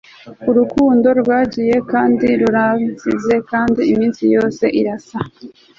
Urukundo 0.49 1.07
rwagiye 1.21 1.75
kandi 1.91 2.27
ruransize 2.41 3.35
kandi 3.51 3.81
iminsi 3.93 4.23
yose 4.35 4.63
irasa 4.79 5.19